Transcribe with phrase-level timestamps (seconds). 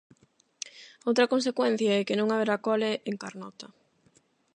[1.07, 3.67] Outra consecuencia é que non haberá cole en Carnota.